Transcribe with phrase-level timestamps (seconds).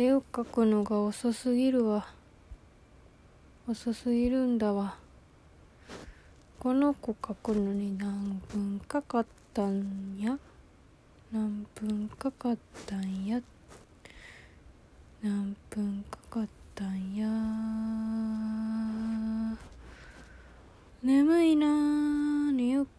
[0.00, 2.06] 絵を描くのが遅すぎるわ。
[3.68, 4.94] 遅すぎるんだわ。
[6.60, 10.38] この子描くのに何分かかったんや？
[11.32, 13.40] 何分かかったんや？
[15.20, 17.26] 何分かかったんや？
[21.02, 22.52] 眠いなー。
[22.52, 22.90] 寝よっか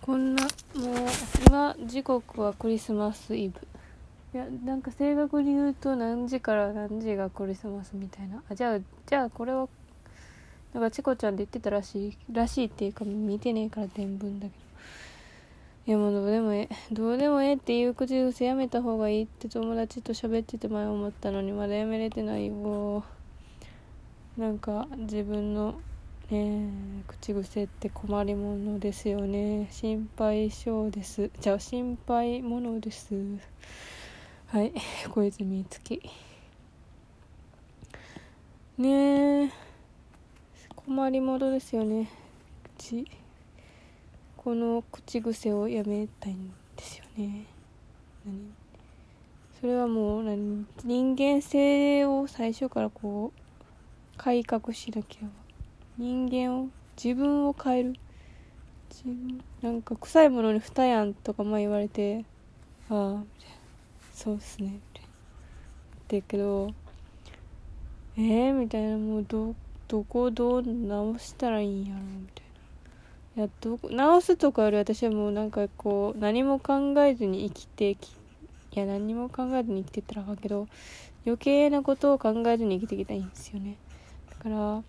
[0.00, 0.50] こんなもう
[1.46, 3.60] 今時刻はクリスマスイブ。
[4.34, 8.42] いやなんか正確に言うと何時から何時がクリスマスみたいな。
[8.50, 9.68] あじゃあじゃあこれは
[10.72, 14.52] なんかチコちゃんで言ってたらしいらしいっていうか見てねえから伝聞だけど。
[15.86, 16.68] いやもうどうでもええ。
[16.92, 21.52] どうでもええっていう口癖やめた方がいいって友達と喋ってて前思ったのに。
[21.52, 23.04] まだやめれてないよ。
[24.36, 25.76] なんか自分の
[26.28, 26.70] ね
[27.06, 29.68] 口癖って困りものですよね。
[29.70, 31.30] 心配性です。
[31.40, 33.14] じゃあ心配者です。
[34.54, 34.72] はい。
[35.10, 36.00] 小泉月
[38.78, 39.50] ねえ。
[40.76, 42.08] 困りものですよね。
[42.78, 43.04] 口。
[44.36, 47.46] この口癖をやめたいんですよね。
[48.24, 48.54] 何？
[49.60, 50.64] それはもう何？
[50.84, 55.26] 人間性を最初からこう改革しなきゃ。
[55.98, 57.96] 人間を自分を変える。
[58.88, 62.24] 自分なんか臭いものに蓋やんとかまあ言われて
[62.88, 63.63] ああみたいな。
[64.24, 64.70] そうっすね。
[64.70, 65.08] みたいな
[66.08, 66.72] 言ってけど
[68.16, 69.54] えー、みたいなもうど
[69.86, 72.44] どこどう直したらいいんやろみたい
[73.36, 73.42] な。
[73.44, 74.70] いやど直すとかよ。
[74.70, 78.12] り私はもうなんかこう何も考えずに生きてき
[78.72, 80.68] いや何も考えずに生きてったらあかんけど
[81.26, 83.76] 余計なことを考えずに生きていきたいんですよね。
[84.30, 84.82] だから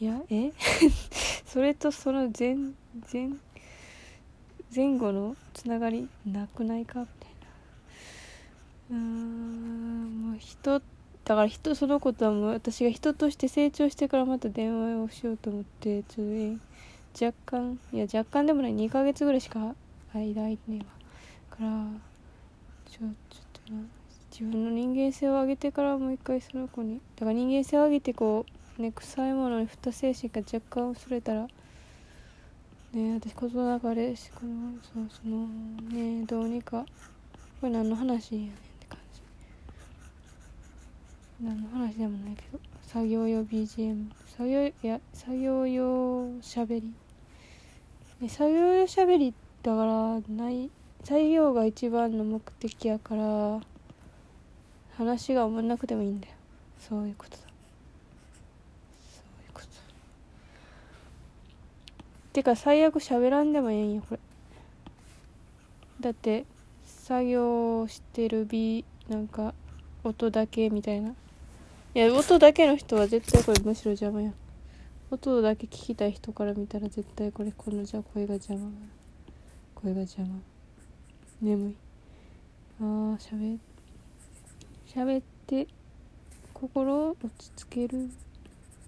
[0.00, 0.52] いやえ？
[1.44, 2.56] それとその前
[3.12, 3.30] 前
[4.74, 7.30] 前後のつながりなくないかみたい
[8.90, 8.96] な。
[8.96, 10.80] うんもう人
[11.24, 16.58] だから人そのことはもう私が人として成長してからまた電話をしようと思ってちょっ
[17.18, 19.74] と若干いや若干でもない2ヶ月ぐらいしか
[20.12, 20.78] 間空いてね。
[20.78, 21.86] えわから
[22.90, 23.80] ちょちょっとな
[24.30, 28.44] 自分の人間性を上げてからもう一回その子にだから人間性を上げてこ
[28.78, 31.46] うね臭いものに蓋精神が若干薄れたら
[32.94, 35.46] ね私事の中でこのそうその
[35.90, 36.84] ねどうにか。
[37.60, 39.20] これ何の話やねんって感じ。
[41.42, 42.60] 何の話でもないけど。
[42.82, 46.92] 作業用 BGM 作業や作業用しゃべり
[48.28, 50.70] 作業用しゃべりだからない。
[51.02, 53.60] 作業が一番の目的やから
[54.96, 56.34] 話がおもんなくてもいいんだよ。
[56.78, 57.46] そういうことだそう
[59.42, 59.66] いうこと
[62.34, 64.20] てか最悪喋らんでもええんよこれ。
[66.00, 66.44] だって
[66.84, 69.54] 作業してる B なんか
[70.02, 71.10] 音だけみたいな。
[71.10, 71.14] い
[71.94, 74.32] や音だけの人は絶対これむしろ邪魔や
[75.12, 78.68] 音だけ聞きたい人から見たら絶対これこのじゃ声が邪魔。
[79.76, 80.34] 声が邪魔。
[81.40, 81.76] 眠い。
[82.80, 83.56] あーしゃべ
[84.92, 85.68] しゃべって
[86.52, 88.10] 心を落ち着ける。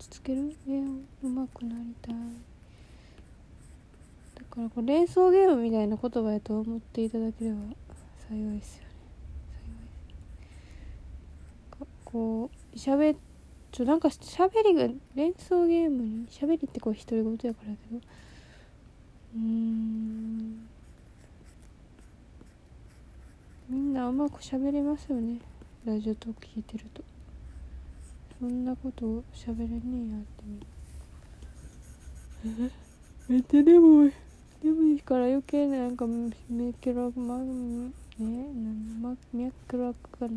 [0.01, 0.57] 落ち着ける？
[0.69, 0.83] 絵を
[1.23, 2.15] うまくなりたい。
[4.37, 7.57] だからこれ連想ゲームみたいな言葉やと思っていただければ
[8.29, 8.89] 幸いですよね
[9.61, 9.89] 幸い
[12.05, 13.17] こうしゃべ
[13.73, 14.01] ちょなん。
[14.01, 18.01] かしゃべりが連想ゲームにしゃべりってこう独り言やからやけど
[19.35, 20.69] うーん。
[23.69, 23.93] みん。
[23.93, 25.39] なうまくしゃべれますよね
[25.85, 27.03] ラジオトーク聞いてると
[28.39, 28.65] そん。
[28.65, 30.67] なことをしゃべれねえやってみ
[33.29, 34.13] めっちゃ眠い
[34.67, 40.37] 眠いから余計なんか脈絡まねなん脈絡がない。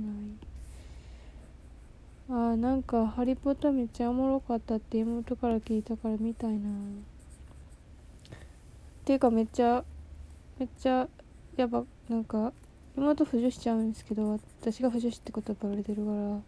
[2.30, 6.70] あーなんか「ハリポタ」めっちゃおもろかったって妹から聞いたから見たいな。
[6.70, 6.74] っ
[9.04, 9.84] ていうかめっちゃ
[10.60, 11.08] めっちゃ
[11.56, 12.54] やっぱなんか
[12.96, 16.40] 妹浮上しちゃうんですけど私が浮上しってことバレてるから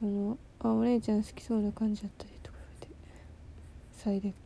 [0.00, 2.96] そのあお姉ちゃん好きそうな感じだったりとか言って。
[3.92, 4.34] 最劣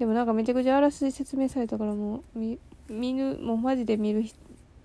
[0.00, 2.58] でもなんかめちゃくちゃあらすじ説明されたからもう見
[2.88, 4.24] 見ぬもうマジで見る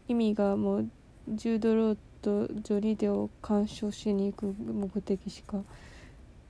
[0.09, 0.89] 意味がもう
[1.29, 5.63] ジュード・ローとジョニー・デを鑑賞しに行く目的しか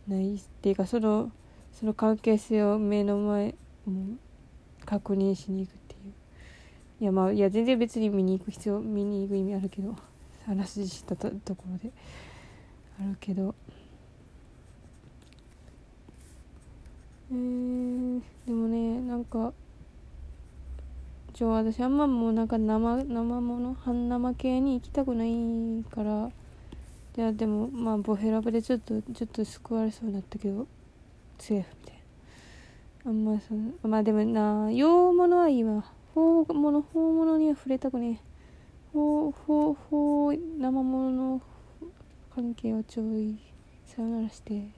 [0.08, 1.32] ないっていうかその
[1.74, 3.54] その関係性を目の前
[3.86, 4.18] もう
[4.84, 6.14] 確認しに行くっていう。
[7.02, 9.96] いやまあいや全然別に見に行く必要見に行く意味あるけど
[10.48, 11.92] あらすじ知ったところで。
[13.00, 13.54] あるけど
[17.32, 19.02] えー、でもね
[19.34, 19.54] なんか
[21.38, 26.32] 私あんまもうなんか生生もの半生系に行きたくないから
[27.18, 30.68] いやでもまあボヘラブでちょっとちょっと救われそうになったけど
[31.40, 31.96] セーフみたい
[33.06, 33.12] な。
[33.12, 35.84] あんまそのまあでもな洋物はいいわ。
[36.14, 38.26] 法物法物には触れたくねえ。
[38.94, 41.42] 法法法生物の
[42.34, 43.38] 関係はちょい
[43.86, 44.70] さよならして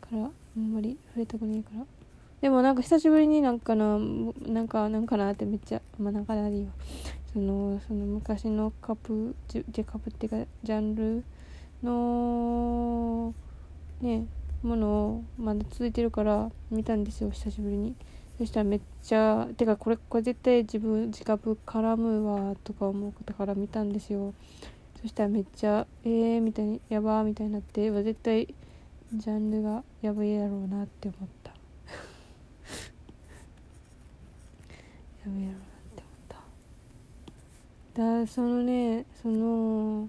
[0.00, 1.95] からあんまり触れたくねえから。
[2.46, 6.66] でもなんか久しぶりになんかななんかなんかなってめっちゃまあなんかなりよ。
[7.32, 11.24] そのその昔のカップジェカップっていうかジャンル
[11.82, 13.34] の
[14.00, 14.26] ね
[14.62, 17.96] ものをまだ続いてるから見たんですよ久しぶりに。
[18.38, 24.34] そしたらめっちゃてかこれこれ絶対自分自覚絡むわとか思ったから見たんですよ。
[25.02, 28.54] そしたらめっちゃえーみたいにやばーみたいになって絶対
[29.12, 31.45] ジャンルがやばいやろうなって思った
[35.26, 36.02] やべえやろなって
[37.94, 40.08] 思っただそのねその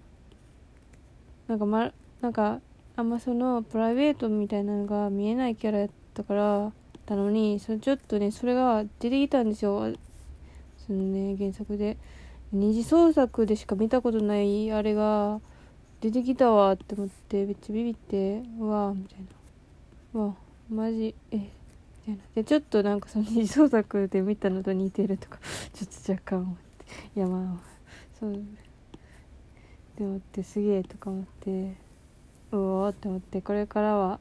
[1.48, 1.92] なんかま
[2.22, 2.60] なんか
[2.96, 6.72] あんまそのプライベートみたいなのが見えないキャラやったから
[7.06, 9.94] たのにそちょっとねそれが出てきたんですよ。
[10.86, 11.98] そのね原作で。
[12.52, 15.42] 二次創作でしか見たことないあれが
[16.00, 20.22] 出てきたわって思ってめっちゃビビってうわみたいな。
[20.22, 20.36] うわ
[20.70, 21.50] マジえ
[22.08, 25.40] たいなでちょっとなんかその二創作で見たのと似てるとか
[25.74, 26.60] ちょっと若干思って。
[27.16, 27.78] いやまあ
[28.20, 28.44] そう。
[29.98, 31.76] でもってすげえとか思って。
[32.52, 33.42] うおーって思って。
[33.42, 34.20] これからは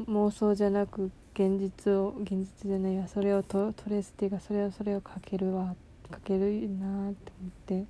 [0.00, 3.06] 妄想じゃなく現実を現実じゃないわ。
[3.08, 5.76] それをトトレースっていうかそれをそれをかけるわ。
[6.10, 7.86] かけるなって思って。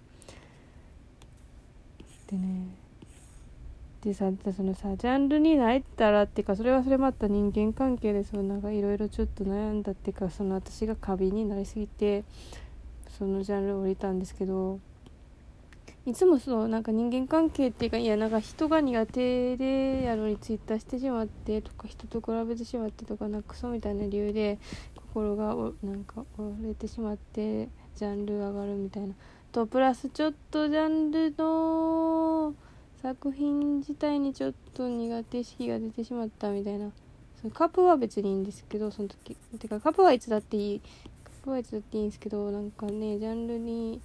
[2.28, 2.81] でね。
[4.02, 12.24] でさそのさジャンルに入ったらっていうかそれはそれもまた人間関係でそうなんかいろいろちょっと悩んだっていうかその私が過敏になりすぎて
[13.16, 14.80] そのジャンルを降りたんですけど
[16.04, 24.58] いつもそうなんか人間関係っていうかいやなんか人が苦手でやのにツイッターしてしまってとか人と比べてしまってとかなんかクソみたいな理由で
[24.96, 29.14] 心がおなんか折れてしまってジャンル上がるみたいな
[29.52, 32.52] とプラスちょっとジャンルの
[33.02, 36.90] 作品自体にちょっと苦手意識が出てしまったみたいな。
[37.40, 39.36] そのカップは別にいいんですけどその時。
[39.58, 40.80] てかカップはいつだっていい。
[41.24, 44.00] カップはいつだっていいんですけどなんかねジャンルに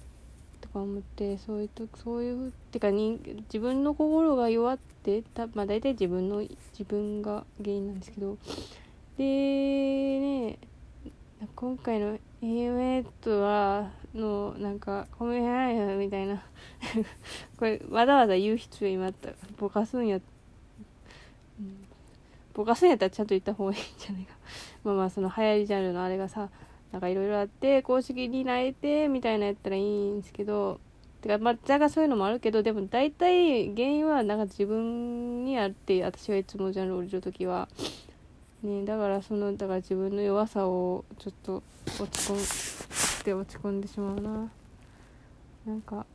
[0.60, 6.58] とか思ってそういうとそういうてかに自分の心が弱ってたまあ大体自分の自
[6.88, 8.36] 分が原因なんですけど。
[9.16, 10.58] でね
[11.54, 16.42] 今回の AMA とはのなんか「ごめんな」みたいな。
[17.58, 21.86] これわざわざ言う必要今あったぼかすんや、うん、
[22.54, 24.34] ぼかすんやったらちゃんと言った方がいいんじゃないか。
[24.84, 26.50] まあまあその流行りジャンルのあれがさ
[26.92, 30.80] なんかいろいろあって公式になれてみたいなやったらいいんですけど。
[31.20, 37.68] てかまあだがそういうのもあるけどでも大体原因はなんか自分にあって私がいつもジャンル降りる時は。
[38.62, 41.62] ねだからそのだから自分の弱さをちょっと
[42.00, 42.77] 落ち込む。
[43.20, 44.50] んで落ち込んでしまうな。
[45.66, 46.06] なんか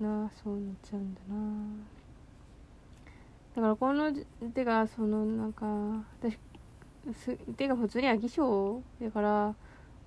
[0.00, 1.36] なそうなっちゃうんだな。
[3.56, 4.12] だからこの
[4.50, 5.66] てかそのなんか
[6.20, 6.38] 私
[7.14, 9.54] すてか普通に飽き性だから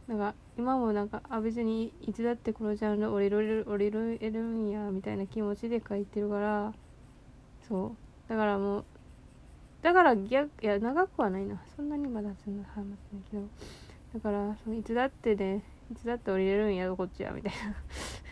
[0.07, 6.73] なんか今もなんかあ別にいつだってこのジャンル降りる降りるんやみたいな気持ちで書いてるから
[7.67, 8.29] そう。
[8.29, 8.85] だからもう
[9.81, 11.61] だから逆いや長くはないな。
[11.75, 13.43] そんなにまだそんなハマってないけど。
[14.13, 15.61] だからそのいつだってね
[15.91, 17.53] いつだって降りれるんやろこっちはみたい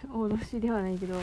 [0.05, 0.09] な。
[0.13, 1.15] 脅しではないけど。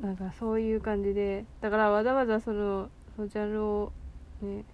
[0.00, 1.44] なんかそういう感じで。
[1.60, 3.92] だからわざわざそのそジャンルを
[4.40, 4.64] ね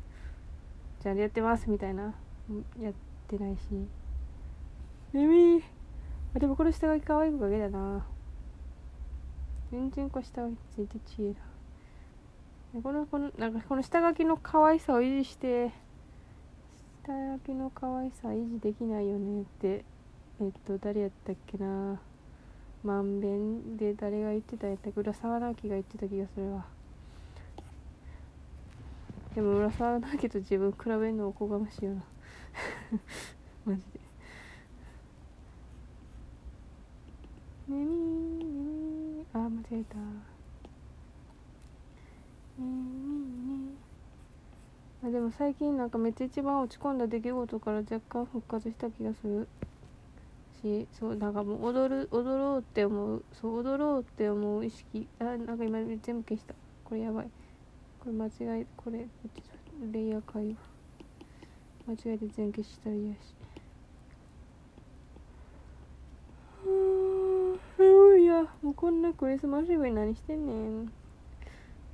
[1.01, 2.15] ジャンルやってますみたいな。
[2.79, 2.93] やっ
[3.29, 3.61] てないし。
[5.13, 5.63] 耳
[6.35, 8.07] あでもこの下書き可愛いおかげだな。
[9.71, 11.35] 全然こう下書きついてちえ
[12.75, 12.83] な。
[12.83, 15.73] このこのなんかこの下書きの可愛さを維持して
[17.05, 19.85] 下書きの可愛さ維持できないよねって
[20.41, 22.01] えっと誰やったっけな。
[22.83, 24.91] まんべんで誰が言ってたやった。
[24.91, 26.67] っけ浦沢直樹が言ってた気がするわ。
[29.35, 32.03] でも浦沢直樹と自分比べるのおこがましいよな。
[33.65, 34.01] マジで。
[37.69, 39.97] ねみねみあ間違えた。
[45.07, 49.49] あでも最近なんかめっちゃ一番落ち込んだ出来事から若干復活した気がする。
[50.65, 56.55] しそうなんかもう踊る踊ろうって思うそう踊ろうって思う意識あなんか今全部消した。
[56.85, 57.31] これやばい。
[58.01, 58.31] これ間違
[58.61, 59.07] えこれ
[59.93, 60.57] レイヤー変えよ
[61.87, 63.19] 間違えて全消したら嫌し。
[66.67, 66.71] う
[68.19, 70.93] んいやもうこんなクリスマスイブに何してんねん。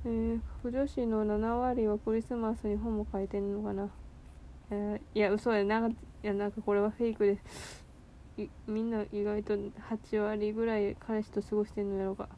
[0.05, 3.89] えー、女子の7割はクリスマスに本も書いてんのかな、
[4.71, 5.63] えー、いや嘘や。
[5.63, 7.80] なんかいやなんかこれはフェイクです。
[8.67, 12.29] みんな意外と8割ぐらい彼氏と過ごしてんのやろうか。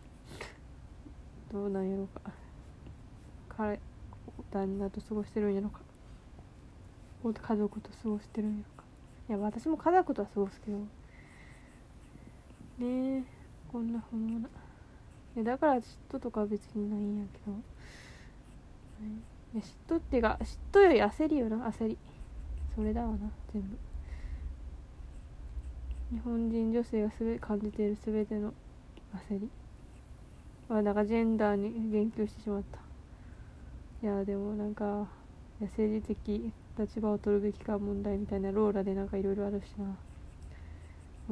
[1.52, 2.32] どうなんやろうか。
[3.50, 3.80] 彼
[4.52, 5.80] 旦那と過ごしてるんやろうか
[7.48, 8.84] 家族と過ごしてるんやろうか。
[9.30, 10.78] いや私も家族とは過ごすけど。
[12.80, 13.24] ねえ
[13.72, 14.48] こんなふうな
[15.36, 17.52] いやだから嫉妬とか別にないんやけど、
[19.54, 21.98] いや嫉妬っていうか嫉妬より焦りよな焦り。
[22.76, 23.78] それだわな全部。
[26.14, 28.54] 日本人女性がすべ感じている全ての
[29.30, 29.50] 焦り。
[30.70, 32.78] あなんかジェンダーに言及してしまった。
[34.04, 35.08] いやでもなんか
[35.60, 39.86] 政治的立場を取るべきか問題みたいなローラでなんかいろいろあるしな。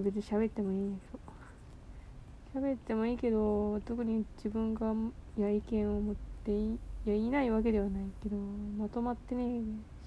[0.01, 2.59] 別に喋ってもいいんやけど。
[2.59, 4.93] 喋ってもいいけど特に自分が
[5.38, 8.35] いや意見を持っていやいないわけではないけど
[8.79, 9.61] まとまってね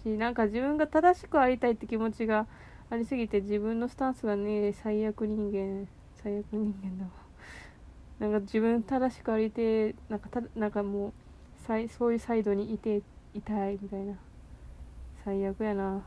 [0.04, 2.46] えしなんか自分が正しくありたいって気持ちが
[2.94, 5.88] ありすぎて自分のスタンスがね最悪人間
[6.22, 7.10] 最悪人間だわ。
[8.20, 11.12] なんか自分正しくありてなんかたなんかもう
[11.66, 13.02] さいそういうサイドにいて
[13.34, 14.14] いたいみたいな。
[15.24, 16.04] 最悪やな。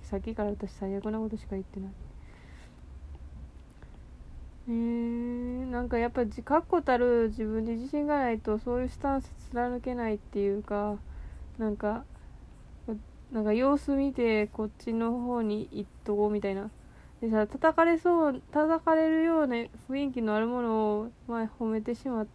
[0.00, 1.90] さっきから私最悪なことしか言ってない。
[4.68, 10.96] えー、なんかやっぱ確固たる自分に自信がないとそういうスタンス貫けないっていうか
[11.58, 12.04] なんか
[13.32, 16.70] なんか様子見てこっちの方に行っとこうみたいな。
[17.20, 22.26] でさ叩かれそう叩かれるような雰囲気のあるものを前褒めてしまっ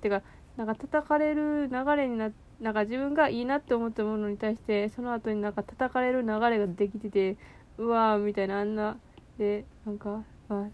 [0.00, 0.22] てか
[0.56, 2.30] なんか叩かれる流れにな
[2.60, 7.36] なんか自分がいいなって思ったものに対してその後になんか叩かれる流れができてて
[7.76, 8.96] うわーみたいなあんな。
[9.38, 10.68] でなんかあ